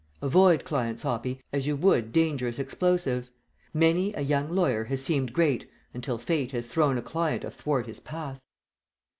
Avoid 0.19 0.63
clients, 0.65 1.03
Hoppy, 1.03 1.39
as 1.53 1.67
you 1.67 1.75
would 1.75 2.11
dangerous 2.11 2.57
explosives. 2.57 3.33
Many 3.71 4.15
a 4.15 4.21
young 4.21 4.49
lawyer 4.49 4.85
has 4.85 5.03
seemed 5.03 5.31
great 5.31 5.69
until 5.93 6.17
fate 6.17 6.53
has 6.53 6.65
thrown 6.65 6.97
a 6.97 7.03
client 7.03 7.43
athwart 7.43 7.85
his 7.85 7.99
path." 7.99 8.41